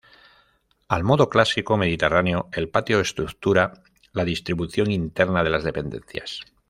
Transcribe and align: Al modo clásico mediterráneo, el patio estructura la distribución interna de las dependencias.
Al 0.87 1.03
modo 1.03 1.29
clásico 1.29 1.77
mediterráneo, 1.77 2.49
el 2.53 2.69
patio 2.69 2.99
estructura 3.01 3.83
la 4.13 4.25
distribución 4.25 4.89
interna 4.89 5.43
de 5.43 5.51
las 5.51 5.63
dependencias. 5.63 6.39